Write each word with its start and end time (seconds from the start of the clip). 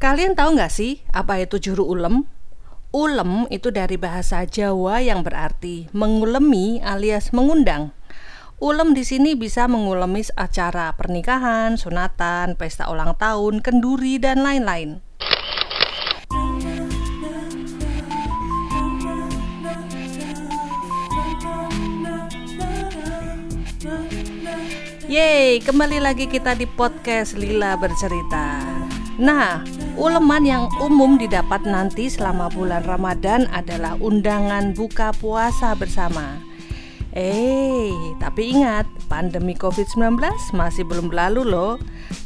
Kalian 0.00 0.32
tahu 0.32 0.56
nggak 0.56 0.72
sih 0.72 1.04
apa 1.12 1.44
itu 1.44 1.60
juru 1.60 1.84
ulem? 1.84 2.24
Ulem 2.88 3.44
itu 3.52 3.68
dari 3.68 4.00
bahasa 4.00 4.48
Jawa 4.48 5.04
yang 5.04 5.20
berarti 5.20 5.92
mengulemi 5.92 6.80
alias 6.80 7.36
mengundang. 7.36 7.92
Ulem 8.64 8.96
di 8.96 9.04
sini 9.04 9.36
bisa 9.36 9.68
mengulemi 9.68 10.24
acara 10.40 10.96
pernikahan, 10.96 11.76
sunatan, 11.76 12.56
pesta 12.56 12.88
ulang 12.88 13.12
tahun, 13.20 13.60
kenduri, 13.60 14.16
dan 14.16 14.40
lain-lain. 14.40 15.04
Yeay, 25.12 25.60
kembali 25.60 26.00
lagi 26.00 26.24
kita 26.24 26.56
di 26.56 26.64
podcast 26.64 27.36
Lila 27.36 27.76
Bercerita. 27.76 28.69
Nah, 29.20 29.60
uleman 30.00 30.48
yang 30.48 30.64
umum 30.80 31.20
didapat 31.20 31.68
nanti 31.68 32.08
selama 32.08 32.48
bulan 32.48 32.80
Ramadan 32.88 33.44
adalah 33.52 33.92
undangan 34.00 34.72
buka 34.72 35.12
puasa 35.12 35.76
bersama. 35.76 36.40
Eh, 37.12 37.92
tapi 38.16 38.56
ingat, 38.56 38.88
pandemi 39.12 39.52
COVID-19 39.52 40.24
masih 40.56 40.88
belum 40.88 41.12
berlalu 41.12 41.52
loh. 41.52 41.76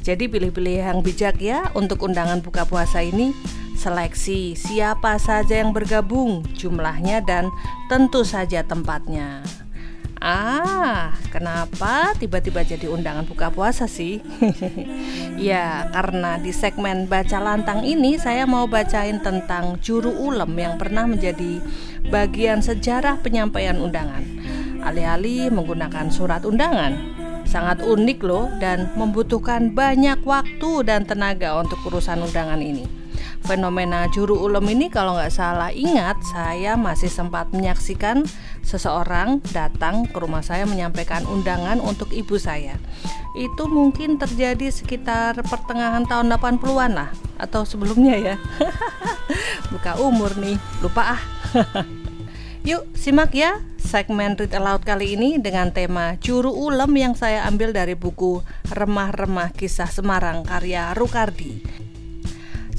Jadi 0.07 0.31
pilih-pilih 0.31 0.87
yang 0.87 1.03
bijak 1.03 1.43
ya 1.43 1.67
untuk 1.75 1.99
undangan 2.07 2.39
buka 2.39 2.63
puasa 2.63 3.03
ini. 3.03 3.35
Seleksi 3.75 4.55
siapa 4.55 5.19
saja 5.19 5.67
yang 5.67 5.75
bergabung, 5.75 6.47
jumlahnya 6.55 7.27
dan 7.27 7.51
tentu 7.91 8.23
saja 8.23 8.63
tempatnya. 8.63 9.43
Ah, 10.23 11.13
kenapa 11.29 12.15
tiba-tiba 12.17 12.65
jadi 12.65 12.89
undangan 12.89 13.29
buka 13.29 13.51
puasa 13.53 13.85
sih? 13.91 14.23
ya, 15.41 15.91
karena 15.93 16.41
di 16.41 16.55
segmen 16.55 17.11
baca 17.11 17.39
lantang 17.43 17.85
ini 17.85 18.17
saya 18.17 18.49
mau 18.49 18.65
bacain 18.65 19.21
tentang 19.21 19.77
juru 19.85 20.11
ulem 20.11 20.55
yang 20.57 20.75
pernah 20.81 21.05
menjadi 21.05 21.61
bagian 22.09 22.65
sejarah 22.65 23.21
penyampaian 23.21 23.77
undangan. 23.77 24.25
Alih-alih 24.85 25.53
menggunakan 25.53 26.09
surat 26.09 26.45
undangan, 26.49 26.95
sangat 27.45 27.85
unik 27.85 28.19
loh 28.25 28.49
dan 28.63 28.93
membutuhkan 28.97 29.77
banyak 29.77 30.25
waktu 30.25 30.71
dan 30.89 31.05
tenaga 31.05 31.61
untuk 31.61 31.81
urusan 31.85 32.25
undangan 32.25 32.61
ini 32.61 33.04
fenomena 33.45 34.09
juru 34.09 34.41
ulem 34.41 34.73
ini 34.73 34.89
kalau 34.89 35.21
nggak 35.21 35.31
salah 35.31 35.69
ingat 35.69 36.17
saya 36.33 36.81
masih 36.81 37.13
sempat 37.13 37.53
menyaksikan 37.53 38.25
seseorang 38.65 39.45
datang 39.53 40.09
ke 40.09 40.17
rumah 40.17 40.41
saya 40.41 40.65
menyampaikan 40.65 41.29
undangan 41.29 41.79
untuk 41.85 42.11
ibu 42.11 42.41
saya. 42.41 42.81
Itu 43.37 43.69
mungkin 43.69 44.17
terjadi 44.17 44.73
sekitar 44.73 45.45
pertengahan 45.45 46.09
tahun 46.09 46.33
80-an 46.33 46.93
lah 46.97 47.11
atau 47.37 47.69
sebelumnya 47.69 48.17
ya. 48.17 48.37
Buka 49.73 50.01
umur 50.01 50.33
nih 50.41 50.57
lupa 50.81 51.21
ah. 51.21 51.23
Yuk 52.69 52.89
simak 52.97 53.37
ya 53.37 53.61
segmen 53.77 54.41
Read 54.41 54.57
Aloud 54.57 54.89
kali 54.89 55.21
ini 55.21 55.37
dengan 55.37 55.69
tema 55.69 56.17
Juru 56.17 56.49
Ulem 56.49 56.97
yang 56.97 57.13
saya 57.13 57.45
ambil 57.45 57.77
dari 57.77 57.93
buku 57.93 58.41
Remah-Remah 58.73 59.53
Kisah 59.53 59.93
Semarang 59.93 60.49
karya 60.49 60.97
Rukardi 60.97 61.85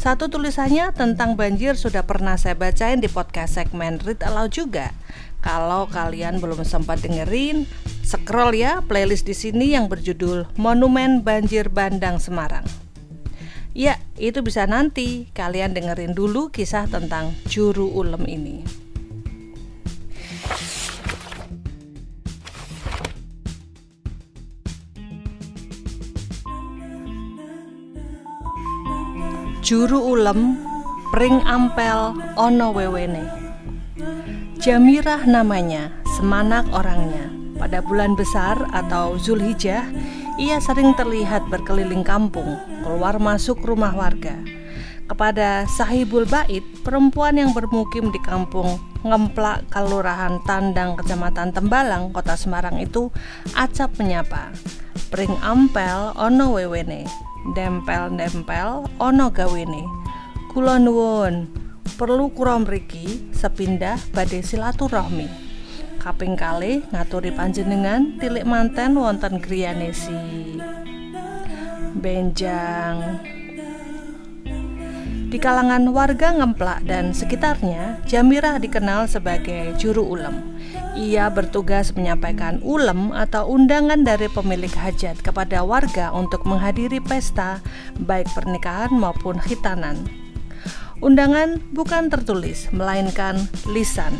satu 0.06 0.30
tulisannya 0.30 0.94
tentang 0.94 1.34
banjir 1.34 1.73
sudah 1.73 2.06
pernah 2.06 2.38
saya 2.38 2.53
bacain 2.53 3.02
di 3.02 3.09
podcast 3.09 3.58
segmen 3.58 3.98
Read 3.98 4.22
Aloud 4.22 4.53
juga. 4.53 4.94
Kalau 5.42 5.89
kalian 5.89 6.38
belum 6.38 6.61
sempat 6.61 7.02
dengerin, 7.02 7.66
scroll 8.06 8.53
ya 8.53 8.86
playlist 8.86 9.26
di 9.26 9.33
sini 9.33 9.73
yang 9.73 9.89
berjudul 9.89 10.45
Monumen 10.61 11.26
Banjir 11.26 11.73
Bandang 11.73 12.22
Semarang. 12.22 12.70
Ya, 13.73 13.98
itu 14.22 14.45
bisa 14.45 14.70
nanti 14.70 15.26
kalian 15.33 15.73
dengerin 15.73 16.14
dulu 16.14 16.53
kisah 16.53 16.86
tentang 16.86 17.33
juru 17.50 17.89
ulem 17.89 18.30
ini. 18.30 18.84
Juru 29.65 29.98
ulem 29.98 30.61
pring 31.09 31.42
ampel 31.42 32.14
ono 32.37 32.70
wewene. 32.70 33.26
Jamirah 34.61 35.26
namanya, 35.26 35.89
semanak 36.14 36.70
orangnya. 36.70 37.33
Pada 37.58 37.81
bulan 37.81 38.14
besar 38.14 38.61
atau 38.70 39.17
Zulhijjah 39.17 39.89
Ia 40.37 40.61
sering 40.61 40.93
terlihat 40.93 41.49
berkeliling 41.49 42.05
kampung 42.05 42.61
Keluar 42.86 43.17
masuk 43.17 43.58
rumah 43.65 43.89
warga. 43.89 44.37
Kepada 45.09 45.65
sahibul 45.65 46.30
bait 46.30 46.61
Perempuan 46.86 47.33
yang 47.33 47.49
bermukim 47.49 48.14
di 48.14 48.21
kampung 48.21 48.77
Ngemplak 49.02 49.65
Kelurahan 49.73 50.45
Tandang 50.45 50.93
Kecamatan 50.93 51.58
Tembalang 51.58 52.14
Kota 52.14 52.37
Semarang 52.37 52.77
itu 52.77 53.09
Acap 53.58 53.98
menyapa 53.98 54.54
Pring 55.15 55.39
ampel 55.39 56.11
ono 56.20 56.59
wewene 56.59 57.08
dempel-dempel 57.55 58.83
ono 58.99 59.31
gawene. 59.31 59.87
Kula 60.52 60.76
nuwun, 60.76 61.48
perlu 61.95 62.36
kula 62.36 62.59
mriki 62.59 63.31
sepindah 63.31 63.95
badhe 64.11 64.43
silaturahmi. 64.43 65.31
Kaping 66.04 66.36
kalih 66.36 66.83
ngaturi 66.92 67.31
panjenengan 67.31 68.20
tilik 68.20 68.43
manten 68.43 68.99
wonten 68.99 69.39
griyane 69.39 69.95
si 69.95 70.20
Benjang. 71.95 73.35
Di 75.25 75.41
kalangan 75.41 75.89
warga 75.89 76.37
ngemplak 76.37 76.86
dan 76.86 77.09
sekitarnya, 77.09 77.97
Jamirah 78.05 78.61
dikenal 78.61 79.09
sebagai 79.09 79.73
juru 79.81 80.05
ulem. 80.05 80.61
Ia 80.93 81.33
bertugas 81.33 81.97
menyampaikan 81.97 82.61
ulem 82.61 83.09
atau 83.09 83.49
undangan 83.49 84.05
dari 84.05 84.30
pemilik 84.30 84.69
hajat 84.69 85.25
kepada 85.25 85.65
warga 85.65 86.13
untuk 86.13 86.45
menghadiri 86.45 87.02
pesta, 87.02 87.58
baik 87.97 88.30
pernikahan 88.37 88.93
maupun 88.93 89.41
khitanan. 89.41 89.97
Undangan 91.02 91.57
bukan 91.73 92.13
tertulis, 92.13 92.69
melainkan 92.69 93.49
lisan. 93.65 94.13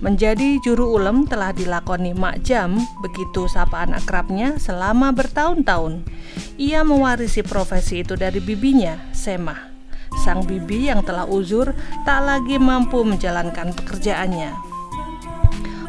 Menjadi 0.00 0.56
juru 0.64 0.96
ulem 0.96 1.28
telah 1.28 1.52
dilakoni 1.52 2.16
Mak 2.16 2.40
Jam, 2.40 2.80
begitu 3.04 3.52
sapaan 3.52 3.92
akrabnya 3.92 4.56
selama 4.56 5.12
bertahun-tahun. 5.12 6.08
Ia 6.56 6.88
mewarisi 6.88 7.44
profesi 7.44 8.00
itu 8.00 8.16
dari 8.16 8.40
bibinya, 8.40 8.96
Semah. 9.12 9.75
Sang 10.22 10.46
bibi 10.46 10.90
yang 10.90 11.02
telah 11.06 11.26
uzur 11.26 11.74
tak 12.06 12.20
lagi 12.26 12.58
mampu 12.58 13.02
menjalankan 13.02 13.74
pekerjaannya. 13.74 14.54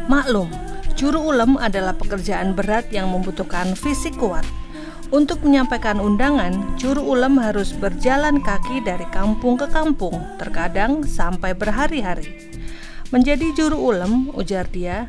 Maklum, 0.08 0.48
juru 0.96 1.20
ulem 1.20 1.60
adalah 1.60 1.94
pekerjaan 1.94 2.56
berat 2.56 2.88
yang 2.96 3.12
membutuhkan 3.12 3.76
fisik 3.76 4.16
kuat. 4.16 4.48
Untuk 5.08 5.40
menyampaikan 5.40 6.04
undangan, 6.04 6.76
juru 6.76 7.00
ulem 7.00 7.40
harus 7.40 7.72
berjalan 7.72 8.44
kaki 8.44 8.84
dari 8.84 9.08
kampung 9.16 9.56
ke 9.56 9.68
kampung, 9.72 10.20
terkadang 10.36 11.08
sampai 11.08 11.56
berhari-hari. 11.56 12.28
Menjadi 13.08 13.56
juru 13.56 13.80
ulem, 13.80 14.36
ujar 14.36 14.68
dia, 14.68 15.08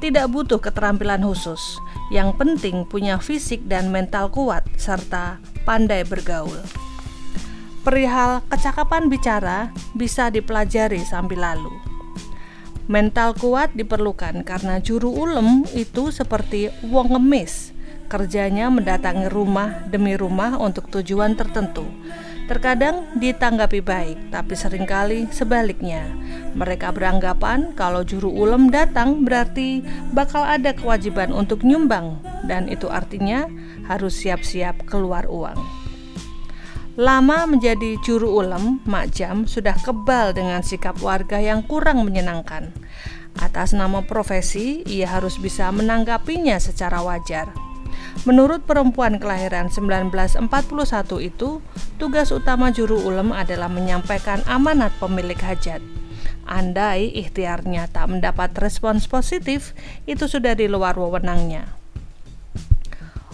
tidak 0.00 0.32
butuh 0.32 0.56
keterampilan 0.56 1.20
khusus. 1.20 1.76
Yang 2.08 2.40
penting 2.40 2.88
punya 2.88 3.20
fisik 3.20 3.68
dan 3.68 3.92
mental 3.92 4.32
kuat 4.32 4.64
serta 4.80 5.36
pandai 5.68 6.08
bergaul. 6.08 6.56
Perihal 7.80 8.44
kecakapan 8.52 9.08
bicara 9.08 9.72
bisa 9.96 10.28
dipelajari 10.28 11.00
sambil 11.00 11.40
lalu. 11.40 11.72
Mental 12.92 13.32
kuat 13.32 13.72
diperlukan 13.72 14.44
karena 14.44 14.84
juru 14.84 15.08
ulem 15.08 15.64
itu 15.72 16.12
seperti 16.12 16.68
wong 16.84 17.16
ngemis. 17.16 17.72
Kerjanya 18.12 18.68
mendatangi 18.68 19.32
rumah 19.32 19.88
demi 19.88 20.12
rumah 20.12 20.60
untuk 20.60 20.92
tujuan 20.92 21.40
tertentu. 21.40 21.88
Terkadang 22.52 23.16
ditanggapi 23.16 23.80
baik, 23.80 24.28
tapi 24.28 24.58
sering 24.58 24.84
kali 24.84 25.30
sebaliknya. 25.32 26.04
Mereka 26.52 26.92
beranggapan 26.92 27.72
kalau 27.78 28.04
juru 28.04 28.28
ulem 28.28 28.68
datang 28.68 29.24
berarti 29.24 29.80
bakal 30.12 30.44
ada 30.44 30.76
kewajiban 30.76 31.32
untuk 31.32 31.64
nyumbang, 31.64 32.20
dan 32.44 32.68
itu 32.68 32.92
artinya 32.92 33.48
harus 33.88 34.20
siap-siap 34.20 34.84
keluar 34.84 35.24
uang. 35.30 35.79
Lama 36.98 37.46
menjadi 37.46 38.02
juru 38.02 38.42
ulem, 38.42 38.82
Mak 38.82 39.14
Jam 39.14 39.46
sudah 39.46 39.78
kebal 39.78 40.34
dengan 40.34 40.58
sikap 40.66 40.98
warga 40.98 41.38
yang 41.38 41.62
kurang 41.62 42.02
menyenangkan. 42.02 42.74
Atas 43.38 43.70
nama 43.70 44.02
profesi, 44.02 44.82
ia 44.90 45.06
harus 45.06 45.38
bisa 45.38 45.70
menanggapinya 45.70 46.58
secara 46.58 46.98
wajar. 46.98 47.54
Menurut 48.26 48.66
perempuan 48.66 49.22
kelahiran 49.22 49.70
1941 49.70 50.50
itu, 51.22 51.62
tugas 51.94 52.34
utama 52.34 52.74
juru 52.74 52.98
ulem 53.06 53.30
adalah 53.30 53.70
menyampaikan 53.70 54.42
amanat 54.50 54.90
pemilik 54.98 55.38
hajat. 55.38 55.78
Andai 56.42 57.14
ikhtiarnya 57.14 57.86
tak 57.86 58.10
mendapat 58.10 58.50
respons 58.58 59.06
positif, 59.06 59.78
itu 60.10 60.26
sudah 60.26 60.58
di 60.58 60.66
luar 60.66 60.98
wewenangnya. 60.98 61.79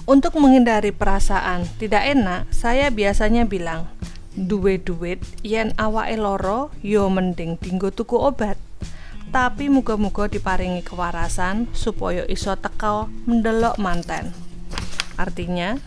Untuk 0.06 0.38
menghindari 0.38 0.94
perasaan 0.94 1.66
tidak 1.82 2.06
enak, 2.06 2.46
saya 2.54 2.94
biasanya 2.94 3.42
bilang, 3.42 3.90
duwe 4.38 4.78
duit 4.78 5.18
yen 5.42 5.74
awake 5.74 6.14
loro 6.14 6.70
yo 6.78 7.10
mending 7.10 7.58
dinggo 7.58 7.90
tuku 7.90 8.14
obat. 8.14 8.54
Tapi 9.34 9.66
muga-muga 9.66 10.30
diparingi 10.30 10.86
kewarasan 10.86 11.66
supaya 11.74 12.22
iso 12.30 12.54
teka 12.54 13.10
mendelok 13.26 13.82
manten. 13.82 14.30
Artinya 15.18 15.82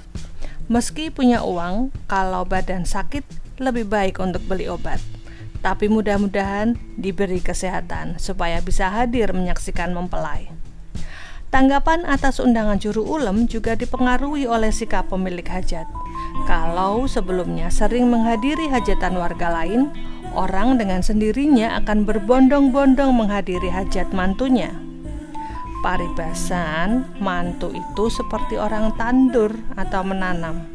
meski 0.68 1.08
punya 1.16 1.40
uang 1.40 1.96
kalau 2.12 2.44
badan 2.44 2.84
sakit 2.84 3.24
lebih 3.64 3.88
baik 3.88 4.20
untuk 4.20 4.44
beli 4.44 4.68
obat. 4.68 5.00
Tapi 5.64 5.88
mudah-mudahan 5.88 6.76
diberi 7.00 7.40
kesehatan 7.40 8.20
supaya 8.20 8.60
bisa 8.60 8.92
hadir 8.92 9.32
menyaksikan 9.32 9.96
mempelai. 9.96 10.59
Tanggapan 11.50 12.06
atas 12.06 12.38
undangan 12.38 12.78
juru 12.78 13.02
ulem 13.02 13.50
juga 13.50 13.74
dipengaruhi 13.74 14.46
oleh 14.46 14.70
sikap 14.70 15.10
pemilik 15.10 15.46
hajat. 15.50 15.90
Kalau 16.46 17.10
sebelumnya 17.10 17.74
sering 17.74 18.06
menghadiri 18.06 18.70
hajatan 18.70 19.18
warga 19.18 19.50
lain, 19.50 19.90
orang 20.38 20.78
dengan 20.78 21.02
sendirinya 21.02 21.74
akan 21.82 22.06
berbondong-bondong 22.06 23.18
menghadiri 23.18 23.66
hajat 23.66 24.14
mantunya. 24.14 24.70
Paribasan, 25.82 27.18
mantu 27.18 27.74
itu 27.74 28.14
seperti 28.14 28.62
orang 28.62 28.94
tandur 28.94 29.50
atau 29.74 30.06
menanam. 30.06 30.70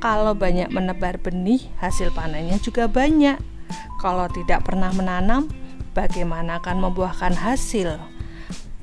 Kalau 0.00 0.32
banyak 0.32 0.72
menebar 0.72 1.20
benih, 1.20 1.68
hasil 1.84 2.16
panennya 2.16 2.56
juga 2.64 2.88
banyak. 2.88 3.36
Kalau 4.00 4.24
tidak 4.32 4.64
pernah 4.64 4.88
menanam, 4.88 5.52
bagaimana 5.92 6.64
akan 6.64 6.80
membuahkan 6.80 7.36
hasil? 7.36 8.13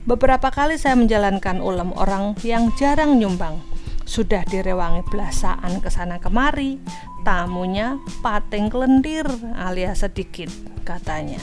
Beberapa 0.01 0.49
kali 0.49 0.81
saya 0.81 0.97
menjalankan 0.97 1.61
ulem 1.61 1.93
orang 1.93 2.33
yang 2.41 2.73
jarang 2.73 3.21
nyumbang. 3.21 3.61
Sudah 4.01 4.41
direwangi 4.49 5.05
belasaan 5.13 5.77
ke 5.77 5.93
sana 5.93 6.17
kemari, 6.17 6.81
tamunya 7.21 8.01
pating 8.25 8.73
kelendir 8.73 9.29
alias 9.53 10.01
sedikit 10.01 10.49
katanya. 10.81 11.37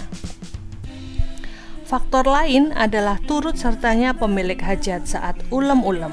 Faktor 1.86 2.26
lain 2.26 2.74
adalah 2.74 3.22
turut 3.30 3.54
sertanya 3.54 4.10
pemilik 4.12 4.58
hajat 4.58 5.06
saat 5.06 5.38
ulem-ulem. 5.54 6.10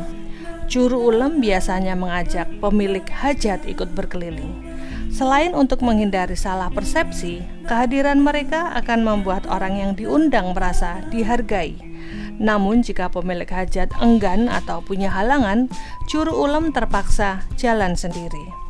Juru 0.69 1.11
ulem 1.11 1.41
biasanya 1.41 1.97
mengajak 1.97 2.45
pemilik 2.61 3.03
hajat 3.09 3.65
ikut 3.65 3.89
berkeliling. 3.97 4.53
Selain 5.09 5.57
untuk 5.57 5.81
menghindari 5.81 6.37
salah 6.37 6.69
persepsi, 6.69 7.41
kehadiran 7.65 8.21
mereka 8.21 8.69
akan 8.77 9.01
membuat 9.01 9.49
orang 9.49 9.81
yang 9.81 9.91
diundang 9.97 10.53
merasa 10.53 11.01
dihargai. 11.09 11.75
Namun 12.37 12.83
jika 12.83 13.07
pemilik 13.07 13.47
hajat 13.47 13.91
enggan 14.03 14.51
atau 14.51 14.83
punya 14.83 15.07
halangan, 15.11 15.71
juru 16.11 16.35
ulem 16.35 16.75
terpaksa 16.75 17.47
jalan 17.55 17.95
sendiri. 17.95 18.65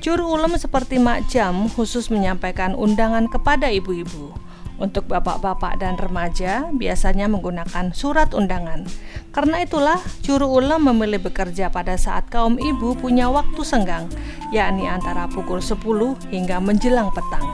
Juru 0.00 0.32
ulem 0.32 0.56
seperti 0.56 0.96
Mak 0.96 1.28
Jam 1.28 1.68
khusus 1.68 2.08
menyampaikan 2.08 2.72
undangan 2.72 3.28
kepada 3.28 3.68
ibu-ibu. 3.68 4.32
Untuk 4.80 5.12
bapak-bapak 5.12 5.76
dan 5.76 6.00
remaja 6.00 6.72
biasanya 6.72 7.28
menggunakan 7.28 7.92
surat 7.92 8.32
undangan. 8.32 8.88
Karena 9.28 9.60
itulah 9.60 10.00
juru 10.24 10.48
ulam 10.56 10.88
memilih 10.88 11.20
bekerja 11.20 11.68
pada 11.68 12.00
saat 12.00 12.32
kaum 12.32 12.56
ibu 12.56 12.96
punya 12.96 13.28
waktu 13.28 13.60
senggang, 13.60 14.08
yakni 14.56 14.88
antara 14.88 15.28
pukul 15.28 15.60
10 15.60 16.16
hingga 16.32 16.64
menjelang 16.64 17.12
petang. 17.12 17.44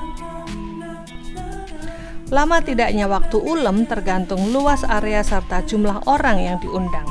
Lama 2.26 2.58
tidaknya 2.58 3.06
waktu 3.06 3.38
ulem 3.38 3.86
tergantung 3.86 4.50
luas 4.50 4.82
area 4.82 5.22
serta 5.22 5.62
jumlah 5.62 6.10
orang 6.10 6.42
yang 6.42 6.58
diundang. 6.58 7.06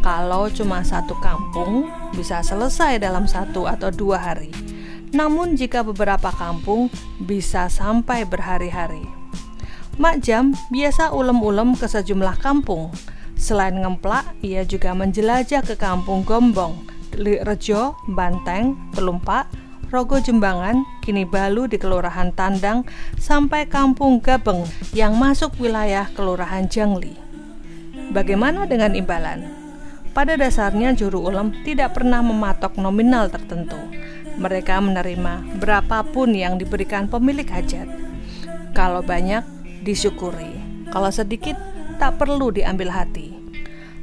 Kalau 0.00 0.48
cuma 0.48 0.80
satu 0.80 1.12
kampung, 1.20 1.86
bisa 2.16 2.40
selesai 2.40 2.96
dalam 2.96 3.28
satu 3.28 3.68
atau 3.68 3.92
dua 3.92 4.18
hari. 4.18 4.48
Namun 5.12 5.54
jika 5.54 5.84
beberapa 5.84 6.32
kampung, 6.32 6.88
bisa 7.20 7.68
sampai 7.68 8.24
berhari-hari. 8.24 9.04
Mak 10.00 10.24
Jam 10.24 10.56
biasa 10.72 11.12
ulem-ulem 11.12 11.76
ke 11.76 11.84
sejumlah 11.84 12.40
kampung. 12.40 12.88
Selain 13.36 13.76
ngemplak, 13.76 14.24
ia 14.40 14.64
juga 14.64 14.96
menjelajah 14.96 15.60
ke 15.60 15.76
kampung 15.76 16.24
Gombong, 16.24 16.88
Rejo, 17.20 18.00
Banteng, 18.08 18.80
Telumpak, 18.96 19.52
Rogo 19.92 20.16
Jembangan, 20.16 20.88
kini 21.04 21.28
Balu 21.28 21.68
di 21.68 21.76
Kelurahan 21.76 22.32
Tandang, 22.32 22.88
sampai 23.20 23.68
kampung 23.68 24.24
Gabeng 24.24 24.64
yang 24.96 25.20
masuk 25.20 25.52
wilayah 25.60 26.08
Kelurahan 26.16 26.64
Jangli. 26.64 27.12
Bagaimana 28.08 28.64
dengan 28.64 28.96
imbalan? 28.96 29.52
Pada 30.16 30.40
dasarnya 30.40 30.96
juru 30.96 31.28
ulem 31.28 31.52
tidak 31.60 31.92
pernah 32.00 32.24
mematok 32.24 32.80
nominal 32.80 33.28
tertentu. 33.28 33.76
Mereka 34.40 34.80
menerima 34.80 35.60
berapapun 35.60 36.32
yang 36.32 36.56
diberikan 36.56 37.04
pemilik 37.04 37.44
hajat. 37.44 37.92
Kalau 38.72 39.04
banyak, 39.04 39.44
disyukuri. 39.84 40.56
Kalau 40.88 41.12
sedikit, 41.12 41.60
tak 42.00 42.16
perlu 42.16 42.48
diambil 42.48 42.88
hati. 42.96 43.36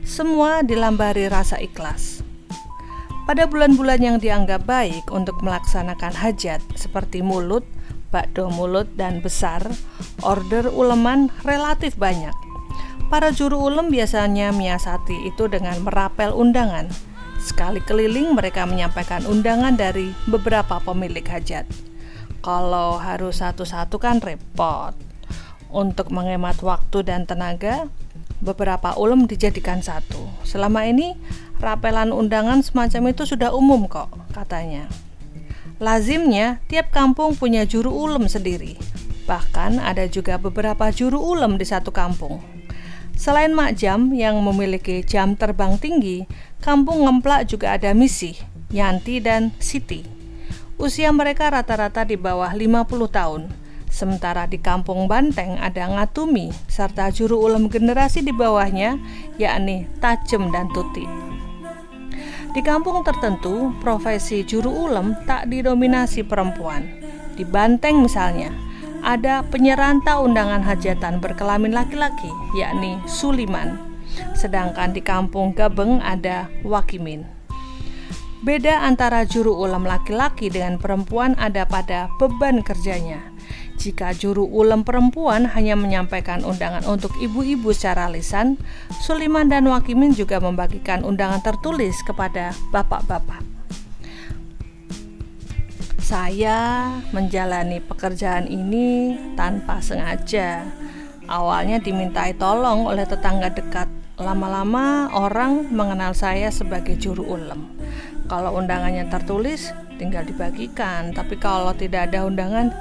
Semua 0.06 0.62
dilambari 0.62 1.26
rasa 1.26 1.58
ikhlas. 1.58 2.29
Pada 3.30 3.46
bulan-bulan 3.46 4.02
yang 4.02 4.18
dianggap 4.18 4.66
baik 4.66 5.14
untuk 5.14 5.46
melaksanakan 5.46 6.18
hajat 6.18 6.66
seperti 6.74 7.22
mulut, 7.22 7.62
bakdo 8.10 8.50
mulut, 8.50 8.90
dan 8.98 9.22
besar, 9.22 9.62
order 10.26 10.66
uleman 10.66 11.30
relatif 11.46 11.94
banyak. 11.94 12.34
Para 13.06 13.30
juru 13.30 13.70
ulem 13.70 13.94
biasanya 13.94 14.50
menyiasati 14.50 15.30
itu 15.30 15.46
dengan 15.46 15.78
merapel 15.86 16.34
undangan. 16.34 16.90
Sekali 17.38 17.86
keliling 17.86 18.34
mereka 18.34 18.66
menyampaikan 18.66 19.22
undangan 19.30 19.78
dari 19.78 20.10
beberapa 20.26 20.82
pemilik 20.82 21.30
hajat. 21.30 21.70
Kalau 22.42 22.98
harus 22.98 23.46
satu-satu 23.46 24.02
kan 24.02 24.26
repot. 24.26 24.98
Untuk 25.70 26.10
menghemat 26.10 26.66
waktu 26.66 27.06
dan 27.06 27.30
tenaga, 27.30 27.94
beberapa 28.40 28.96
ulum 28.96 29.28
dijadikan 29.28 29.84
satu. 29.84 30.28
Selama 30.48 30.88
ini, 30.88 31.16
rapelan 31.60 32.16
undangan 32.16 32.64
semacam 32.64 33.12
itu 33.12 33.24
sudah 33.28 33.52
umum 33.52 33.88
kok, 33.88 34.12
katanya. 34.32 34.88
Lazimnya, 35.80 36.60
tiap 36.68 36.92
kampung 36.92 37.40
punya 37.40 37.64
juru 37.64 37.92
ulem 37.92 38.28
sendiri. 38.28 38.76
Bahkan 39.28 39.80
ada 39.80 40.10
juga 40.12 40.36
beberapa 40.36 40.92
juru 40.92 41.20
ulem 41.20 41.56
di 41.56 41.64
satu 41.64 41.94
kampung. 41.94 42.44
Selain 43.20 43.52
Mak 43.52 43.76
Jam 43.76 44.16
yang 44.16 44.40
memiliki 44.40 45.04
jam 45.04 45.36
terbang 45.36 45.76
tinggi, 45.76 46.24
kampung 46.64 47.04
Ngemplak 47.04 47.52
juga 47.52 47.76
ada 47.76 47.92
misi, 47.92 48.40
Yanti 48.72 49.20
dan 49.20 49.52
Siti. 49.60 50.08
Usia 50.80 51.12
mereka 51.12 51.52
rata-rata 51.52 52.08
di 52.08 52.16
bawah 52.16 52.56
50 52.56 52.88
tahun 53.12 53.59
Sementara 53.90 54.46
di 54.46 54.62
kampung 54.62 55.10
Banteng 55.10 55.58
ada 55.58 55.90
Ngatumi 55.90 56.54
serta 56.70 57.10
juru 57.10 57.42
ulem 57.42 57.68
generasi 57.68 58.22
di 58.22 58.30
bawahnya 58.30 59.02
yakni 59.42 59.90
Tajem 59.98 60.54
dan 60.54 60.70
Tuti. 60.70 61.04
Di 62.50 62.62
kampung 62.66 63.06
tertentu, 63.06 63.74
profesi 63.78 64.42
juru 64.42 64.90
ulem 64.90 65.14
tak 65.26 65.50
didominasi 65.50 66.26
perempuan. 66.26 66.86
Di 67.38 67.46
Banteng 67.46 68.02
misalnya, 68.02 68.50
ada 69.06 69.46
penyeranta 69.46 70.20
undangan 70.20 70.66
hajatan 70.66 71.22
berkelamin 71.22 71.74
laki-laki 71.74 72.30
yakni 72.58 72.98
Suliman. 73.06 73.78
Sedangkan 74.34 74.92
di 74.92 75.02
kampung 75.06 75.54
Gabeng 75.54 76.02
ada 76.02 76.50
Wakimin. 76.66 77.24
Beda 78.40 78.88
antara 78.88 79.28
juru 79.28 79.52
ulam 79.52 79.84
laki-laki 79.84 80.48
dengan 80.48 80.80
perempuan 80.80 81.36
ada 81.36 81.68
pada 81.68 82.08
beban 82.18 82.64
kerjanya. 82.64 83.20
Jika 83.80 84.12
juru 84.12 84.44
ulem 84.44 84.84
perempuan 84.84 85.48
hanya 85.56 85.80
menyampaikan 85.80 86.44
undangan 86.44 86.84
untuk 86.84 87.16
ibu-ibu 87.24 87.72
secara 87.72 88.12
lisan, 88.12 88.60
Suliman 89.08 89.48
dan 89.48 89.72
Wakimin 89.72 90.12
juga 90.12 90.36
membagikan 90.44 91.08
undangan 91.08 91.40
tertulis 91.40 91.96
kepada 92.04 92.52
bapak-bapak. 92.76 93.40
Saya 96.04 96.92
menjalani 97.16 97.80
pekerjaan 97.80 98.52
ini 98.52 99.16
tanpa 99.40 99.80
sengaja. 99.80 100.68
Awalnya 101.32 101.80
dimintai 101.80 102.36
tolong 102.36 102.84
oleh 102.84 103.08
tetangga 103.08 103.48
dekat. 103.48 103.88
Lama-lama 104.20 105.08
orang 105.16 105.72
mengenal 105.72 106.12
saya 106.12 106.52
sebagai 106.52 107.00
juru 107.00 107.24
ulem. 107.24 107.64
Kalau 108.28 108.60
undangannya 108.60 109.08
tertulis, 109.08 109.72
tinggal 109.96 110.26
dibagikan. 110.28 111.16
Tapi 111.16 111.40
kalau 111.40 111.72
tidak 111.78 112.12
ada 112.12 112.26
undangan, 112.26 112.74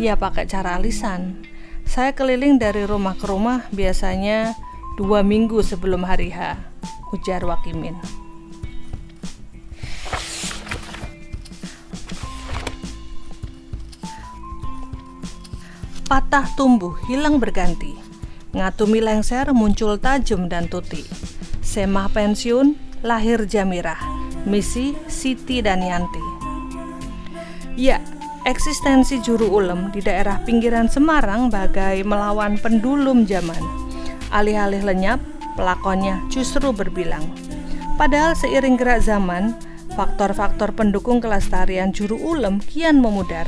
ya 0.00 0.16
pakai 0.16 0.48
cara 0.48 0.78
lisan. 0.80 1.44
Saya 1.82 2.14
keliling 2.14 2.56
dari 2.56 2.86
rumah 2.86 3.18
ke 3.18 3.26
rumah 3.26 3.66
biasanya 3.74 4.54
dua 4.94 5.20
minggu 5.26 5.60
sebelum 5.60 6.06
hari 6.06 6.30
H, 6.30 6.56
ujar 7.12 7.42
Wakimin. 7.42 7.98
Patah 16.12 16.44
tumbuh, 16.60 16.92
hilang 17.08 17.40
berganti. 17.40 17.96
Ngatumi 18.52 19.00
lengser 19.00 19.48
muncul 19.56 19.96
tajam 19.96 20.44
dan 20.44 20.68
tuti. 20.68 21.08
Semah 21.64 22.12
pensiun, 22.12 22.76
lahir 23.00 23.48
jamirah. 23.48 23.96
Misi, 24.44 24.92
Siti, 25.08 25.64
dan 25.64 25.80
Yanti. 25.80 26.20
Ya, 27.80 28.04
eksistensi 28.42 29.22
juru 29.22 29.46
ulem 29.62 29.94
di 29.94 30.02
daerah 30.02 30.42
pinggiran 30.42 30.90
Semarang 30.90 31.46
bagai 31.46 32.02
melawan 32.02 32.58
pendulum 32.58 33.22
zaman. 33.22 33.60
Alih-alih 34.34 34.82
lenyap, 34.82 35.20
pelakonnya 35.54 36.18
justru 36.32 36.74
berbilang. 36.74 37.22
Padahal 37.94 38.34
seiring 38.34 38.74
gerak 38.74 39.04
zaman, 39.04 39.54
faktor-faktor 39.94 40.74
pendukung 40.74 41.22
kelestarian 41.22 41.94
juru 41.94 42.18
ulem 42.18 42.58
kian 42.58 42.98
memudar. 42.98 43.46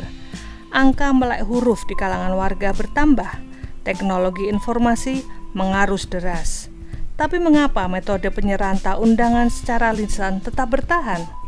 Angka 0.70 1.10
melek 1.14 1.46
huruf 1.46 1.82
di 1.86 1.94
kalangan 1.98 2.34
warga 2.34 2.70
bertambah. 2.74 3.40
Teknologi 3.82 4.48
informasi 4.48 5.22
mengarus 5.54 6.06
deras. 6.08 6.70
Tapi 7.14 7.38
mengapa 7.38 7.86
metode 7.86 8.26
penyeranta 8.34 8.98
undangan 8.98 9.46
secara 9.46 9.94
lisan 9.94 10.42
tetap 10.42 10.66
bertahan? 10.74 11.43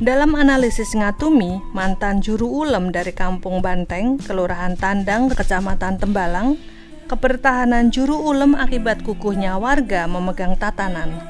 Dalam 0.00 0.32
analisis 0.32 0.96
Ngatumi, 0.96 1.60
mantan 1.76 2.24
juru 2.24 2.48
ulem 2.48 2.88
dari 2.88 3.12
Kampung 3.12 3.60
Banteng, 3.60 4.16
Kelurahan 4.16 4.72
Tandang, 4.72 5.28
Kecamatan 5.28 6.00
Tembalang, 6.00 6.56
kebertahanan 7.04 7.92
juru 7.92 8.16
ulem 8.16 8.56
akibat 8.56 9.04
kukuhnya 9.04 9.60
warga 9.60 10.08
memegang 10.08 10.56
tatanan. 10.56 11.20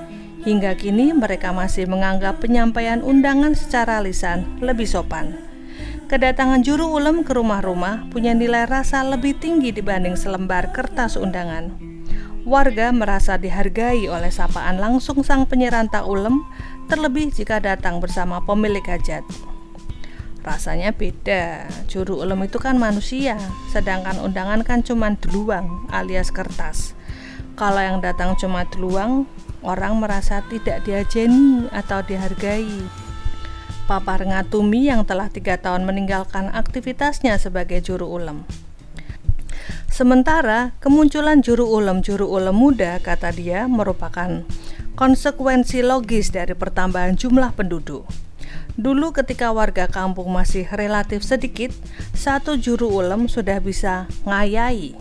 Hingga 0.47 0.79
kini 0.79 1.11
mereka 1.11 1.51
masih 1.51 1.91
menganggap 1.91 2.39
penyampaian 2.39 3.03
undangan 3.03 3.59
secara 3.59 3.99
lisan 3.99 4.63
lebih 4.63 4.87
sopan. 4.87 5.35
Kedatangan 6.07 6.63
juru 6.63 6.95
ulem 6.95 7.27
ke 7.27 7.35
rumah-rumah 7.35 8.07
punya 8.15 8.39
nilai 8.39 8.71
rasa 8.71 9.03
lebih 9.03 9.35
tinggi 9.43 9.75
dibanding 9.75 10.15
selembar 10.15 10.71
kertas 10.71 11.19
undangan 11.19 11.91
warga 12.49 12.89
merasa 12.93 13.37
dihargai 13.37 14.09
oleh 14.09 14.33
sapaan 14.33 14.81
langsung 14.81 15.21
sang 15.21 15.45
penyeranta 15.45 16.05
ulem, 16.09 16.41
terlebih 16.91 17.31
jika 17.31 17.63
datang 17.63 18.03
bersama 18.03 18.43
pemilik 18.43 18.83
hajat. 18.83 19.23
Rasanya 20.43 20.91
beda, 20.91 21.71
juru 21.87 22.19
ulem 22.27 22.51
itu 22.51 22.59
kan 22.59 22.75
manusia, 22.75 23.39
sedangkan 23.71 24.19
undangan 24.19 24.67
kan 24.67 24.83
cuma 24.83 25.15
deluang 25.15 25.87
alias 25.95 26.35
kertas. 26.35 26.99
Kalau 27.55 27.79
yang 27.79 28.03
datang 28.03 28.35
cuma 28.35 28.67
deluang, 28.67 29.31
orang 29.63 30.03
merasa 30.03 30.43
tidak 30.51 30.83
diajeni 30.83 31.71
atau 31.71 32.03
dihargai. 32.03 32.83
Papa 33.87 34.19
Ngatumi 34.19 34.91
yang 34.91 35.07
telah 35.07 35.31
tiga 35.31 35.61
tahun 35.63 35.87
meninggalkan 35.87 36.51
aktivitasnya 36.51 37.39
sebagai 37.39 37.79
juru 37.85 38.11
ulem. 38.11 38.43
Sementara 39.93 40.73
kemunculan 40.81 41.45
juru 41.45 41.69
ulem-juru 41.69 42.25
ulem 42.25 42.57
muda, 42.57 42.97
kata 43.03 43.35
dia, 43.35 43.69
merupakan 43.69 44.47
konsekuensi 45.01 45.81
logis 45.81 46.29
dari 46.29 46.53
pertambahan 46.53 47.17
jumlah 47.17 47.57
penduduk. 47.57 48.05
Dulu 48.77 49.17
ketika 49.17 49.49
warga 49.49 49.89
kampung 49.89 50.29
masih 50.29 50.69
relatif 50.77 51.25
sedikit, 51.25 51.73
satu 52.13 52.61
juru 52.61 53.01
ulem 53.01 53.25
sudah 53.25 53.65
bisa 53.65 54.05
ngayai. 54.29 54.93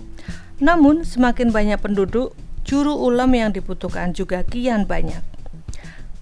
Namun 0.64 1.04
semakin 1.04 1.52
banyak 1.52 1.84
penduduk, 1.84 2.32
juru 2.64 2.96
ulem 2.96 3.44
yang 3.44 3.52
dibutuhkan 3.52 4.16
juga 4.16 4.48
kian 4.48 4.88
banyak. 4.88 5.20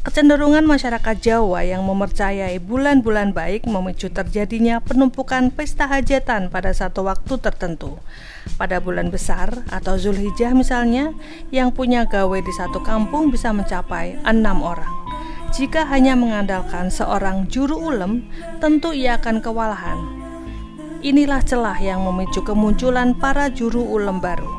Kecenderungan 0.08 0.64
masyarakat 0.64 1.20
Jawa 1.20 1.68
yang 1.68 1.84
mempercayai 1.84 2.64
bulan-bulan 2.64 3.36
baik 3.36 3.68
memicu 3.68 4.08
terjadinya 4.08 4.80
penumpukan 4.80 5.52
pesta 5.52 5.84
hajatan 5.84 6.48
pada 6.48 6.72
satu 6.72 7.04
waktu 7.04 7.36
tertentu. 7.44 8.00
Pada 8.56 8.80
bulan 8.80 9.12
besar 9.12 9.68
atau 9.68 10.00
Zulhijjah 10.00 10.56
misalnya, 10.56 11.12
yang 11.52 11.76
punya 11.76 12.08
gawe 12.08 12.40
di 12.40 12.54
satu 12.56 12.80
kampung 12.88 13.36
bisa 13.36 13.52
mencapai 13.52 14.16
enam 14.24 14.64
orang. 14.64 14.96
Jika 15.52 15.84
hanya 15.92 16.16
mengandalkan 16.16 16.88
seorang 16.88 17.52
juru 17.52 17.76
ulem, 17.76 18.32
tentu 18.64 18.96
ia 18.96 19.20
akan 19.20 19.44
kewalahan. 19.44 20.00
Inilah 21.04 21.44
celah 21.44 21.84
yang 21.84 22.08
memicu 22.08 22.48
kemunculan 22.48 23.12
para 23.12 23.52
juru 23.52 23.84
ulem 23.84 24.24
baru. 24.24 24.56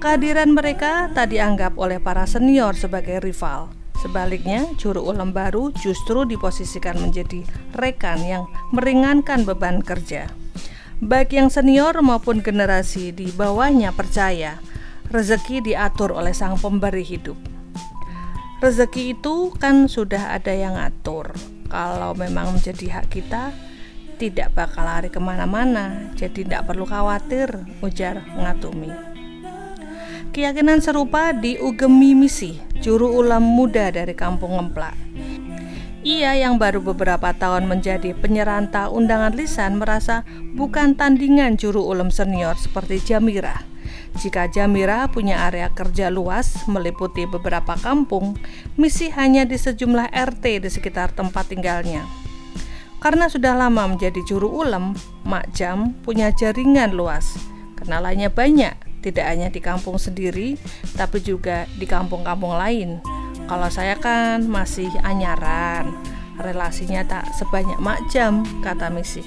Kehadiran 0.00 0.56
mereka 0.56 1.12
tak 1.12 1.36
dianggap 1.36 1.76
oleh 1.76 2.00
para 2.00 2.24
senior 2.24 2.72
sebagai 2.72 3.20
rival 3.20 3.84
Sebaliknya, 4.06 4.70
juru 4.78 5.02
ulem 5.02 5.34
baru 5.34 5.74
justru 5.74 6.22
diposisikan 6.22 6.94
menjadi 7.02 7.42
rekan 7.74 8.22
yang 8.22 8.46
meringankan 8.70 9.42
beban 9.42 9.82
kerja. 9.82 10.30
Baik 11.02 11.34
yang 11.34 11.50
senior 11.50 11.98
maupun 12.06 12.38
generasi 12.38 13.10
di 13.10 13.34
bawahnya 13.34 13.90
percaya 13.90 14.62
rezeki 15.10 15.58
diatur 15.58 16.14
oleh 16.14 16.30
sang 16.30 16.54
pemberi 16.54 17.02
hidup. 17.02 17.34
Rezeki 18.62 19.18
itu 19.18 19.50
kan 19.58 19.90
sudah 19.90 20.38
ada 20.38 20.54
yang 20.54 20.78
atur. 20.78 21.34
Kalau 21.66 22.14
memang 22.14 22.54
menjadi 22.54 23.02
hak 23.02 23.10
kita, 23.10 23.50
tidak 24.22 24.54
bakal 24.54 24.86
lari 24.86 25.10
ke 25.10 25.18
mana-mana, 25.18 26.14
jadi 26.14 26.46
tidak 26.46 26.70
perlu 26.70 26.86
khawatir, 26.86 27.50
ujar 27.82 28.22
Ngatumi. 28.38 29.15
Keyakinan 30.36 30.84
serupa 30.84 31.32
diugemi 31.32 32.12
misi, 32.12 32.60
juru 32.84 33.08
ulam 33.08 33.40
muda 33.40 33.88
dari 33.88 34.12
kampung 34.12 34.52
Ngemplak. 34.52 34.92
Ia 36.04 36.36
yang 36.36 36.60
baru 36.60 36.84
beberapa 36.84 37.32
tahun 37.32 37.64
menjadi 37.64 38.12
penyeranta 38.12 38.92
undangan 38.92 39.32
lisan 39.32 39.80
merasa 39.80 40.28
bukan 40.52 40.92
tandingan 40.92 41.56
juru 41.56 41.80
ulam 41.88 42.12
senior 42.12 42.52
seperti 42.60 43.00
Jamira. 43.00 43.64
Jika 44.20 44.52
Jamira 44.52 45.08
punya 45.08 45.48
area 45.48 45.72
kerja 45.72 46.12
luas 46.12 46.68
meliputi 46.68 47.24
beberapa 47.24 47.72
kampung, 47.80 48.36
misi 48.76 49.08
hanya 49.16 49.48
di 49.48 49.56
sejumlah 49.56 50.12
RT 50.12 50.44
di 50.60 50.68
sekitar 50.68 51.16
tempat 51.16 51.48
tinggalnya. 51.48 52.04
Karena 53.00 53.32
sudah 53.32 53.56
lama 53.56 53.88
menjadi 53.88 54.20
juru 54.28 54.52
ulam, 54.52 54.92
Mak 55.24 55.56
Jam 55.56 55.96
punya 56.04 56.28
jaringan 56.28 56.92
luas. 56.92 57.40
Kenalannya 57.80 58.28
banyak, 58.28 58.85
tidak 59.06 59.30
hanya 59.30 59.46
di 59.54 59.62
kampung 59.62 60.02
sendiri, 60.02 60.58
tapi 60.98 61.22
juga 61.22 61.70
di 61.78 61.86
kampung-kampung 61.86 62.58
lain. 62.58 62.98
Kalau 63.46 63.70
saya 63.70 63.94
kan 63.94 64.42
masih 64.50 64.90
anyaran, 65.06 65.94
relasinya 66.42 67.06
tak 67.06 67.30
sebanyak 67.38 67.78
makjam, 67.78 68.42
kata 68.66 68.90
Misi. 68.90 69.22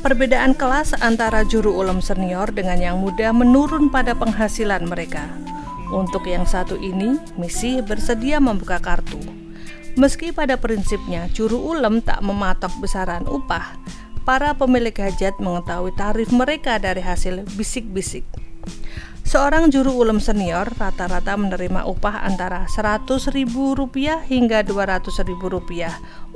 Perbedaan 0.00 0.56
kelas 0.56 0.96
antara 1.04 1.44
juru 1.44 1.76
ulem 1.76 2.00
senior 2.00 2.48
dengan 2.48 2.80
yang 2.80 2.96
muda 3.04 3.28
menurun 3.36 3.92
pada 3.92 4.16
penghasilan 4.16 4.88
mereka. 4.88 5.28
Untuk 5.92 6.24
yang 6.24 6.48
satu 6.48 6.80
ini, 6.80 7.20
Misi 7.36 7.84
bersedia 7.84 8.40
membuka 8.40 8.80
kartu. 8.80 9.20
Meski 9.98 10.32
pada 10.32 10.56
prinsipnya 10.56 11.26
juru 11.34 11.58
ulem 11.74 12.00
tak 12.00 12.22
mematok 12.22 12.70
besaran 12.78 13.26
upah, 13.26 13.74
para 14.28 14.52
pemilik 14.52 14.92
hajat 14.92 15.40
mengetahui 15.40 15.96
tarif 15.96 16.28
mereka 16.28 16.76
dari 16.76 17.00
hasil 17.00 17.48
bisik-bisik. 17.56 18.28
Seorang 19.24 19.72
juru 19.72 20.04
ulem 20.04 20.20
senior 20.20 20.68
rata-rata 20.76 21.32
menerima 21.32 21.88
upah 21.88 22.28
antara 22.28 22.68
Rp100.000 22.68 24.28
hingga 24.28 24.68
Rp200.000 24.68 25.32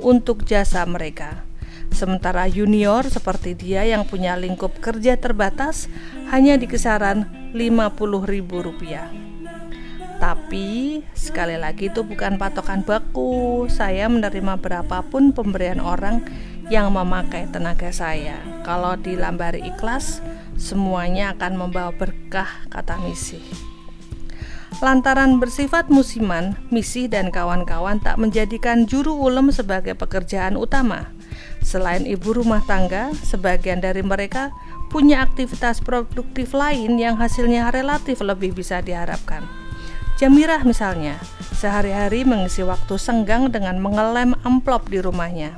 untuk 0.01 0.41
jasa 0.41 0.81
mereka. 0.89 1.45
Sementara 1.93 2.49
junior 2.49 3.05
seperti 3.05 3.53
dia 3.53 3.85
yang 3.85 4.09
punya 4.09 4.33
lingkup 4.41 4.73
kerja 4.81 5.13
terbatas 5.13 5.85
hanya 6.33 6.57
di 6.57 6.65
kisaran 6.65 7.29
Rp50.000. 7.53 9.21
Tapi 10.17 11.03
sekali 11.13 11.61
lagi 11.61 11.93
itu 11.93 12.01
bukan 12.01 12.41
patokan 12.41 12.81
baku. 12.81 13.69
Saya 13.69 14.09
menerima 14.09 14.57
berapapun 14.57 15.29
pemberian 15.29 15.77
orang 15.77 16.25
yang 16.71 16.91
memakai 16.91 17.49
tenaga 17.51 17.91
saya. 17.91 18.39
Kalau 18.63 18.95
dilambari 18.95 19.63
ikhlas, 19.63 20.23
semuanya 20.55 21.35
akan 21.35 21.59
membawa 21.59 21.91
berkah, 21.95 22.47
kata 22.71 22.99
misi. 23.03 23.41
Lantaran 24.83 25.39
bersifat 25.39 25.87
musiman, 25.87 26.59
misi 26.67 27.07
dan 27.07 27.31
kawan-kawan 27.31 28.03
tak 28.03 28.19
menjadikan 28.19 28.83
juru 28.83 29.15
ulem 29.15 29.47
sebagai 29.53 29.95
pekerjaan 29.95 30.59
utama. 30.59 31.07
Selain 31.63 32.03
ibu 32.03 32.35
rumah 32.35 32.59
tangga, 32.67 33.15
sebagian 33.23 33.79
dari 33.79 34.03
mereka 34.03 34.51
punya 34.91 35.23
aktivitas 35.23 35.79
produktif 35.79 36.51
lain 36.51 36.99
yang 36.99 37.15
hasilnya 37.15 37.71
relatif 37.71 38.19
lebih 38.19 38.51
bisa 38.51 38.83
diharapkan. 38.83 39.47
Jamirah 40.19 40.61
misalnya, 40.67 41.17
sehari-hari 41.57 42.21
mengisi 42.27 42.61
waktu 42.61 42.99
senggang 42.99 43.49
dengan 43.49 43.79
mengelem 43.79 44.37
amplop 44.45 44.91
di 44.91 45.01
rumahnya. 45.01 45.57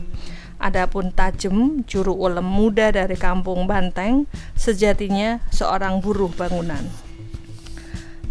Adapun 0.58 1.12
Tajem, 1.12 1.84
juru 1.84 2.16
ulem 2.16 2.48
muda 2.48 2.90
dari 2.90 3.20
kampung 3.20 3.68
Banteng, 3.68 4.26
sejatinya 4.56 5.44
seorang 5.52 6.00
buruh 6.00 6.32
bangunan. 6.32 6.82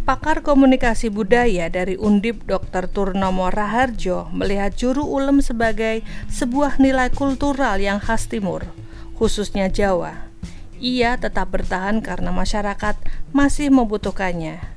Pakar 0.04 0.44
komunikasi 0.44 1.08
budaya 1.08 1.72
dari 1.72 1.96
Undip 1.96 2.44
Dr. 2.44 2.92
Turnomo 2.92 3.48
Raharjo 3.48 4.28
melihat 4.36 4.76
juru 4.76 5.00
ulem 5.00 5.40
sebagai 5.40 6.04
sebuah 6.28 6.76
nilai 6.76 7.08
kultural 7.08 7.80
yang 7.80 8.04
khas 8.04 8.28
timur, 8.28 8.68
khususnya 9.16 9.72
Jawa. 9.72 10.28
Ia 10.76 11.16
tetap 11.16 11.48
bertahan 11.48 12.04
karena 12.04 12.28
masyarakat 12.36 13.00
masih 13.32 13.72
membutuhkannya. 13.72 14.73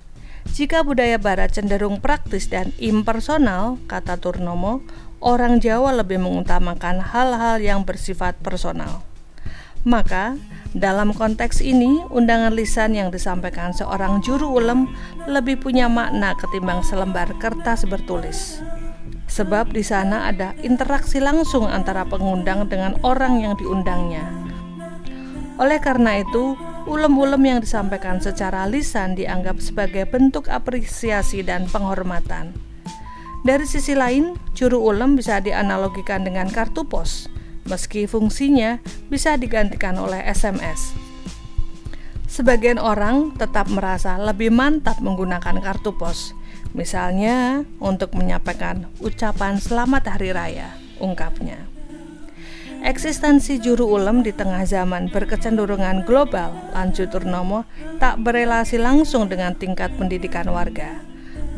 Jika 0.48 0.84
budaya 0.88 1.20
barat 1.20 1.52
cenderung 1.52 2.00
praktis 2.00 2.48
dan 2.48 2.72
impersonal, 2.80 3.80
kata 3.90 4.16
Turnomo, 4.16 4.80
orang 5.20 5.60
Jawa 5.60 5.92
lebih 5.98 6.22
mengutamakan 6.22 7.04
hal-hal 7.04 7.60
yang 7.60 7.84
bersifat 7.84 8.38
personal. 8.40 9.04
Maka, 9.88 10.36
dalam 10.76 11.16
konteks 11.16 11.64
ini, 11.64 12.04
undangan 12.12 12.52
lisan 12.52 12.92
yang 12.92 13.08
disampaikan 13.08 13.72
seorang 13.72 14.20
juru 14.20 14.60
ulem 14.60 14.92
lebih 15.26 15.64
punya 15.64 15.88
makna 15.88 16.36
ketimbang 16.36 16.84
selembar 16.84 17.32
kertas 17.40 17.88
bertulis. 17.88 18.60
Sebab 19.28 19.76
di 19.76 19.84
sana 19.84 20.28
ada 20.28 20.56
interaksi 20.64 21.20
langsung 21.20 21.68
antara 21.68 22.08
pengundang 22.08 22.68
dengan 22.68 22.96
orang 23.04 23.44
yang 23.44 23.56
diundangnya. 23.60 24.24
Oleh 25.58 25.80
karena 25.80 26.20
itu, 26.20 26.54
ulem-ulem 26.88 27.44
yang 27.44 27.60
disampaikan 27.60 28.24
secara 28.24 28.64
lisan 28.66 29.14
dianggap 29.14 29.60
sebagai 29.60 30.08
bentuk 30.08 30.48
apresiasi 30.48 31.44
dan 31.44 31.68
penghormatan. 31.68 32.56
Dari 33.44 33.68
sisi 33.68 33.94
lain, 33.94 34.40
juru 34.56 34.80
ulem 34.82 35.20
bisa 35.20 35.44
dianalogikan 35.44 36.24
dengan 36.24 36.48
kartu 36.48 36.88
pos, 36.88 37.28
meski 37.68 38.08
fungsinya 38.08 38.80
bisa 39.12 39.36
digantikan 39.36 40.00
oleh 40.00 40.24
SMS. 40.26 40.96
Sebagian 42.28 42.80
orang 42.80 43.36
tetap 43.36 43.72
merasa 43.72 44.20
lebih 44.20 44.52
mantap 44.52 45.00
menggunakan 45.00 45.64
kartu 45.64 45.96
pos, 45.96 46.36
misalnya 46.76 47.64
untuk 47.80 48.16
menyampaikan 48.16 48.88
ucapan 49.00 49.60
selamat 49.60 50.18
hari 50.18 50.36
raya, 50.36 50.76
ungkapnya. 51.00 51.77
Eksistensi 52.88 53.60
juru 53.60 54.00
ulem 54.00 54.24
di 54.24 54.32
tengah 54.32 54.64
zaman 54.64 55.12
berkecenderungan 55.12 56.08
global, 56.08 56.56
lanjut 56.72 57.12
Turnomo, 57.12 57.68
tak 58.00 58.24
berelasi 58.24 58.80
langsung 58.80 59.28
dengan 59.28 59.52
tingkat 59.60 59.92
pendidikan 60.00 60.48
warga. 60.48 61.04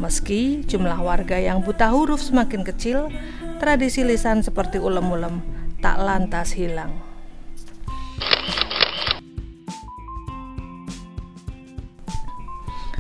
Meski 0.02 0.66
jumlah 0.66 0.98
warga 0.98 1.38
yang 1.38 1.62
buta 1.62 1.94
huruf 1.94 2.18
semakin 2.18 2.66
kecil, 2.66 3.14
tradisi 3.62 4.02
lisan 4.02 4.42
seperti 4.42 4.82
ulem-ulem 4.82 5.38
tak 5.86 6.02
lantas 6.02 6.50
hilang. 6.58 6.98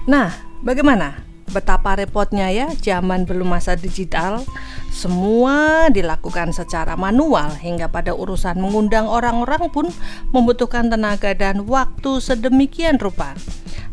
Nah, 0.05 0.37
bagaimana? 0.61 1.25
Betapa 1.49 1.97
repotnya 1.97 2.53
ya 2.53 2.69
zaman 2.77 3.25
belum 3.25 3.57
masa 3.57 3.73
digital 3.73 4.45
semua 4.89 5.87
dilakukan 5.93 6.51
secara 6.51 6.97
manual 6.97 7.53
hingga 7.55 7.87
pada 7.87 8.11
urusan 8.11 8.57
mengundang 8.57 9.05
orang-orang 9.05 9.69
pun 9.69 9.87
membutuhkan 10.33 10.89
tenaga 10.89 11.31
dan 11.37 11.63
waktu 11.69 12.19
sedemikian 12.19 12.97
rupa. 12.97 13.37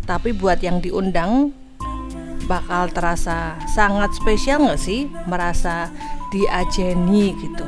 Tapi 0.09 0.33
buat 0.33 0.59
yang 0.65 0.81
diundang 0.81 1.53
bakal 2.47 2.89
terasa 2.91 3.59
sangat 3.71 4.15
spesial 4.17 4.67
nggak 4.67 4.81
sih? 4.81 5.07
Merasa 5.29 5.93
diajeni 6.35 7.37
gitu. 7.39 7.67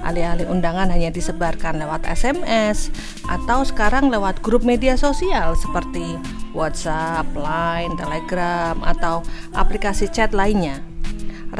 Alih-alih 0.00 0.48
undangan 0.48 0.88
hanya 0.88 1.12
disebarkan 1.12 1.76
lewat 1.76 2.08
SMS 2.08 2.88
atau 3.28 3.60
sekarang 3.62 4.08
lewat 4.08 4.40
grup 4.40 4.64
media 4.64 4.96
sosial 4.96 5.52
seperti 5.60 6.16
WhatsApp, 6.56 7.28
Line, 7.36 7.94
Telegram 8.00 8.80
atau 8.80 9.20
aplikasi 9.52 10.08
chat 10.08 10.32
lainnya 10.32 10.89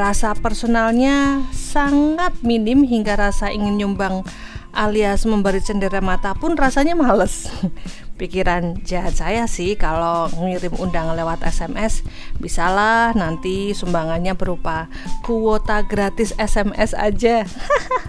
rasa 0.01 0.33
personalnya 0.33 1.45
sangat 1.53 2.33
minim 2.41 2.81
hingga 2.81 3.13
rasa 3.13 3.53
ingin 3.53 3.77
nyumbang 3.77 4.25
alias 4.73 5.29
memberi 5.29 5.61
cendera 5.61 6.01
mata 6.01 6.33
pun 6.33 6.57
rasanya 6.57 6.97
males. 6.97 7.45
Pikiran 8.19 8.81
jahat 8.81 9.17
saya 9.17 9.45
sih 9.45 9.77
kalau 9.77 10.25
ngirim 10.41 10.73
undangan 10.81 11.13
lewat 11.13 11.45
SMS, 11.45 12.01
bisalah 12.41 13.13
nanti 13.13 13.77
sumbangannya 13.77 14.33
berupa 14.33 14.89
kuota 15.21 15.85
gratis 15.85 16.33
SMS 16.37 16.97
aja. 16.97 17.45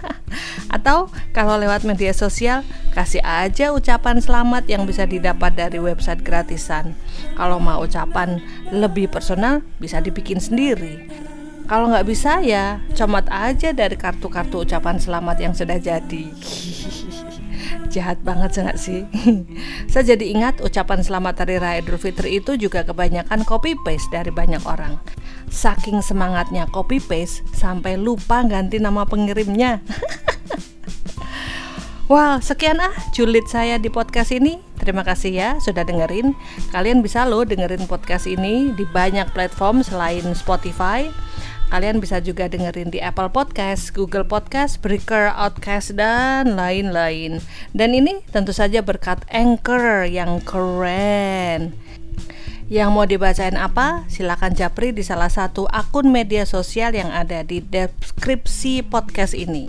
Atau 0.75 1.13
kalau 1.29 1.61
lewat 1.61 1.85
media 1.85 2.13
sosial, 2.13 2.65
kasih 2.97 3.21
aja 3.21 3.69
ucapan 3.69 4.17
selamat 4.17 4.65
yang 4.65 4.89
bisa 4.89 5.05
didapat 5.05 5.53
dari 5.53 5.77
website 5.77 6.25
gratisan. 6.25 6.97
Kalau 7.37 7.61
mau 7.61 7.85
ucapan 7.85 8.41
lebih 8.73 9.13
personal, 9.13 9.61
bisa 9.77 10.01
dibikin 10.01 10.41
sendiri. 10.41 11.32
Kalau 11.63 11.87
nggak 11.89 12.07
bisa 12.07 12.43
ya 12.43 12.83
comot 12.91 13.23
aja 13.31 13.71
dari 13.71 13.95
kartu-kartu 13.95 14.67
ucapan 14.67 14.99
selamat 14.99 15.37
yang 15.39 15.53
sudah 15.55 15.79
jadi. 15.79 16.23
Jahat 17.93 18.19
banget 18.25 18.57
nggak 18.59 18.79
sih? 18.79 19.07
Saya 19.91 20.17
jadi 20.17 20.25
ingat 20.33 20.59
ucapan 20.59 21.05
selamat 21.05 21.45
Hari 21.45 21.57
Raya 21.61 21.79
Idul 21.79 22.01
Fitri 22.01 22.41
itu 22.41 22.57
juga 22.57 22.83
kebanyakan 22.83 23.45
copy 23.47 23.77
paste 23.85 24.11
dari 24.11 24.33
banyak 24.33 24.65
orang. 24.65 24.99
Saking 25.47 26.01
semangatnya 26.01 26.67
copy 26.67 26.97
paste 26.99 27.45
sampai 27.53 27.95
lupa 27.95 28.43
ganti 28.43 28.81
nama 28.81 29.07
pengirimnya. 29.07 29.79
Wow, 32.11 32.43
sekian 32.43 32.83
ah 32.83 32.91
julid 33.15 33.47
saya 33.47 33.79
di 33.79 33.87
podcast 33.87 34.35
ini. 34.35 34.59
Terima 34.75 35.07
kasih 35.07 35.31
ya 35.33 35.49
sudah 35.63 35.87
dengerin. 35.87 36.35
Kalian 36.69 36.99
bisa 36.99 37.23
lo 37.23 37.47
dengerin 37.47 37.87
podcast 37.87 38.27
ini 38.27 38.75
di 38.75 38.83
banyak 38.83 39.31
platform 39.31 39.81
selain 39.81 40.21
Spotify. 40.35 41.07
Kalian 41.73 41.97
bisa 41.97 42.21
juga 42.21 42.45
dengerin 42.45 42.93
di 42.93 43.01
Apple 43.01 43.33
Podcast, 43.33 43.97
Google 43.97 44.29
Podcast, 44.29 44.77
Breaker, 44.77 45.33
Outcast, 45.33 45.97
dan 45.97 46.53
lain-lain. 46.53 47.41
Dan 47.73 47.97
ini 47.97 48.21
tentu 48.29 48.53
saja 48.53 48.85
berkat 48.85 49.25
Anchor 49.33 50.05
yang 50.05 50.37
keren. 50.45 51.73
Yang 52.69 52.89
mau 52.93 53.09
dibacain 53.09 53.57
apa? 53.57 54.05
Silahkan 54.05 54.53
japri 54.53 54.93
di 54.93 55.01
salah 55.01 55.33
satu 55.33 55.65
akun 55.65 56.13
media 56.13 56.45
sosial 56.45 56.93
yang 56.93 57.09
ada 57.09 57.41
di 57.41 57.65
deskripsi 57.65 58.85
podcast 58.85 59.33
ini. 59.33 59.65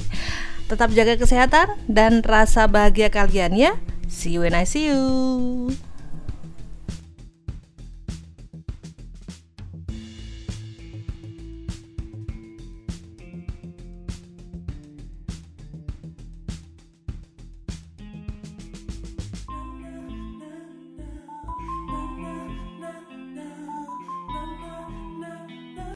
Tetap 0.68 0.92
jaga 0.92 1.16
kesehatan 1.16 1.72
dan 1.88 2.20
rasa 2.20 2.68
bahagia 2.68 3.08
kalian 3.08 3.56
ya. 3.56 3.80
See 4.12 4.36
you 4.36 4.44
when 4.44 4.52
I 4.52 4.68
see 4.68 4.92
you. 4.92 5.72